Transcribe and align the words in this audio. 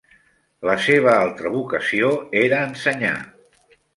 La 0.67 0.77
seva 0.85 1.11
altra 1.25 1.51
vocació 1.57 2.09
era 2.41 2.65
ensenyar. 2.71 3.15